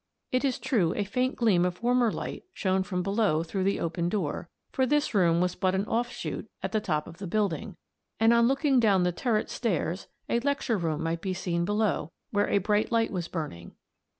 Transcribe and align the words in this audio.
It 0.31 0.43
is 0.43 0.57
true 0.57 0.95
a 0.95 1.03
faint 1.03 1.35
gleam 1.35 1.63
of 1.63 1.83
warmer 1.83 2.11
light 2.11 2.43
shone 2.53 2.81
from 2.81 3.03
below 3.03 3.43
through 3.43 3.65
the 3.65 3.79
open 3.79 4.09
door, 4.09 4.49
for 4.71 4.87
this 4.87 5.13
room 5.13 5.41
was 5.41 5.53
but 5.53 5.75
an 5.75 5.85
offshoot 5.85 6.49
at 6.63 6.71
the 6.71 6.81
top 6.81 7.05
of 7.07 7.19
the 7.19 7.27
building, 7.27 7.75
and 8.19 8.33
on 8.33 8.47
looking 8.47 8.79
down 8.79 9.03
the 9.03 9.11
turret 9.11 9.47
stairs 9.51 10.07
a 10.27 10.39
lecture 10.39 10.79
room 10.79 11.03
might 11.03 11.21
be 11.21 11.35
seen 11.35 11.65
below 11.65 12.11
where 12.31 12.49
a 12.49 12.57
bright 12.57 12.91
light 12.91 13.11
was 13.11 13.27
burning. 13.27 13.75